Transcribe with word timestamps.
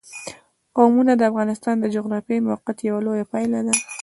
قومونه 0.75 1.13
د 1.15 1.21
افغانستان 1.31 1.75
د 1.79 1.85
جغرافیایي 1.95 2.45
موقیعت 2.49 2.77
یوه 2.89 2.99
لویه 3.05 3.25
پایله 3.31 3.59
ده. 3.67 3.75